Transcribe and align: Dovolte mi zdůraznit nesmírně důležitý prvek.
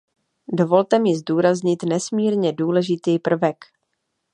Dovolte 0.51 0.99
mi 0.99 1.15
zdůraznit 1.15 1.83
nesmírně 1.83 2.53
důležitý 2.53 3.19
prvek. 3.19 3.65